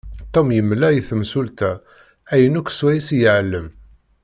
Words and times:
Tom 0.35 0.47
yemla 0.55 0.87
i 0.93 1.01
temsulta 1.07 1.69
ayen 2.33 2.59
akk 2.59 2.69
s 2.71 2.79
wayes 2.85 3.07
i 3.15 3.17
yeεlem. 3.21 3.67